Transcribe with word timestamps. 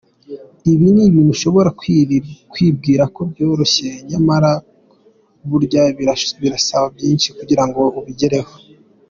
Ibi 0.71 0.87
ni 0.93 1.01
ibintu 1.09 1.31
ushobora 1.35 1.69
kwibwira 2.53 3.03
ko 3.15 3.21
byoroshye 3.31 3.87
nyamara 4.09 4.51
burya 5.49 5.83
birasaba 6.41 6.85
byinshi 6.95 7.27
kugira 7.37 7.63
ngo 7.67 7.81
ubigereho. 7.99 8.53